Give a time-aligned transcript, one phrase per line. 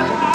[0.00, 0.29] Bye.